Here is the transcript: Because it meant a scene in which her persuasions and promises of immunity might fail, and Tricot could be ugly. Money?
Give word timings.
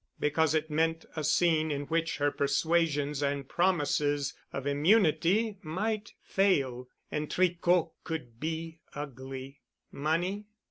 Because 0.19 0.55
it 0.55 0.71
meant 0.71 1.05
a 1.15 1.23
scene 1.23 1.69
in 1.69 1.83
which 1.83 2.17
her 2.17 2.31
persuasions 2.31 3.21
and 3.21 3.47
promises 3.47 4.33
of 4.51 4.65
immunity 4.65 5.59
might 5.61 6.13
fail, 6.23 6.87
and 7.11 7.29
Tricot 7.29 7.91
could 8.03 8.39
be 8.39 8.79
ugly. 8.95 9.61
Money? 9.91 10.47